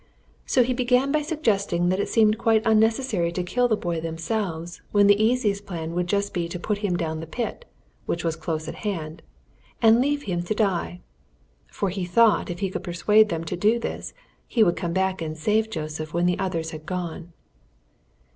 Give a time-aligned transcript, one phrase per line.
[0.47, 4.81] So he began by suggesting that it seemed quite unnecessary to kill the boy themselves
[4.91, 7.65] when the easiest plan would be just to put him down the pit,
[8.07, 9.21] which was close at hand,
[9.79, 11.01] and there leave him to die.
[11.67, 14.15] (For he thought if he could persuade them to do this
[14.47, 17.33] he would come back and save Joseph when the others had gone.)